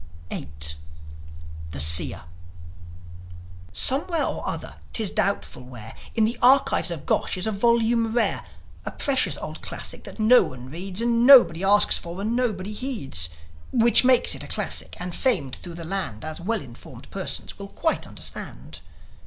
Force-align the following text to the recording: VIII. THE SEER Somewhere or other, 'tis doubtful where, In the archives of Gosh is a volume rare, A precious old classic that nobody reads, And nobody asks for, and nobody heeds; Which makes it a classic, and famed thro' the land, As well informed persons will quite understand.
VIII. 0.31 0.47
THE 1.69 1.79
SEER 1.79 2.23
Somewhere 3.71 4.23
or 4.25 4.47
other, 4.49 4.77
'tis 4.93 5.11
doubtful 5.11 5.61
where, 5.61 5.93
In 6.15 6.25
the 6.25 6.39
archives 6.41 6.89
of 6.89 7.05
Gosh 7.05 7.37
is 7.37 7.45
a 7.45 7.51
volume 7.51 8.11
rare, 8.11 8.43
A 8.83 8.89
precious 8.89 9.37
old 9.37 9.61
classic 9.61 10.03
that 10.05 10.17
nobody 10.17 10.63
reads, 10.63 11.01
And 11.01 11.27
nobody 11.27 11.63
asks 11.63 11.99
for, 11.99 12.19
and 12.19 12.35
nobody 12.35 12.73
heeds; 12.73 13.29
Which 13.71 14.03
makes 14.03 14.33
it 14.33 14.43
a 14.43 14.47
classic, 14.47 14.95
and 14.99 15.13
famed 15.13 15.57
thro' 15.57 15.73
the 15.75 15.85
land, 15.85 16.25
As 16.25 16.41
well 16.41 16.61
informed 16.61 17.11
persons 17.11 17.59
will 17.59 17.67
quite 17.67 18.07
understand. 18.07 18.79